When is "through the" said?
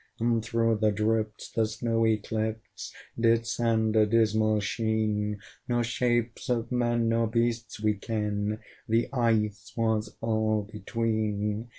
0.43-0.91